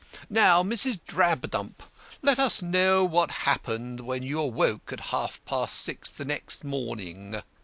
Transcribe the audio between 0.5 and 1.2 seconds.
Mrs.